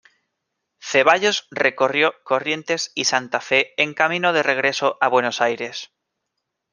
Cevallos 0.79 1.47
recorrió 1.51 2.15
Corrientes 2.23 2.91
y 2.95 3.05
Santa 3.05 3.39
Fe 3.39 3.73
en 3.77 3.93
camino 3.93 4.33
de 4.33 4.41
regreso 4.41 4.97
a 4.99 5.07
Buenos 5.09 5.41
Aires. 5.41 5.91